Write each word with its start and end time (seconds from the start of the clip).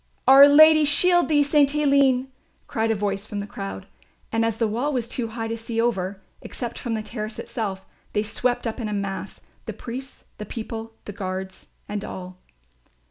"Our 0.27 0.47
Lady 0.47 0.83
shield 0.83 1.29
thee, 1.29 1.43
St. 1.43 1.71
Aline," 1.75 2.29
cried 2.65 2.89
a 2.89 2.95
voice 2.95 3.27
from 3.27 3.37
the 3.39 3.45
crowd; 3.45 3.85
and 4.31 4.43
as 4.43 4.57
the 4.57 4.67
wall 4.67 4.91
was 4.91 5.07
too 5.07 5.27
high 5.27 5.47
to 5.47 5.55
see 5.55 5.79
over, 5.79 6.19
except 6.41 6.79
from 6.79 6.95
the 6.95 7.03
terrace 7.03 7.37
itself, 7.37 7.85
they 8.13 8.23
swept 8.23 8.65
up 8.65 8.79
in 8.79 8.89
a 8.89 8.93
mass, 8.93 9.41
the 9.67 9.73
priests, 9.73 10.23
the 10.39 10.45
people, 10.47 10.93
the 11.05 11.13
guards 11.13 11.67
and 11.87 12.03
all. 12.03 12.37